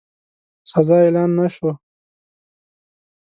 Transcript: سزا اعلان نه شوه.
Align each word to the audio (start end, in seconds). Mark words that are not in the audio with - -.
سزا 0.71 0.97
اعلان 1.03 1.29
نه 1.39 1.47
شوه. 1.55 1.73